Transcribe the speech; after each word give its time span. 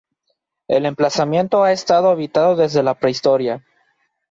El 0.67 0.87
emplazamiento 0.87 1.61
ha 1.63 1.71
estado 1.73 2.09
habitado 2.09 2.55
desde 2.55 2.81
la 2.81 2.95
prehistoria. 2.97 3.63